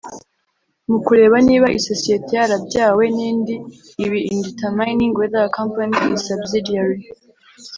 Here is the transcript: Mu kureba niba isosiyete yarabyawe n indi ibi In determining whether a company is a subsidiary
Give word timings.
Mu 0.89 0.97
kureba 1.05 1.35
niba 1.47 1.67
isosiyete 1.79 2.31
yarabyawe 2.39 3.03
n 3.15 3.17
indi 3.29 3.55
ibi 4.03 4.19
In 4.31 4.39
determining 4.47 5.11
whether 5.17 5.41
a 5.47 5.53
company 5.59 5.95
is 6.05 6.13
a 6.17 6.21
subsidiary 6.29 7.01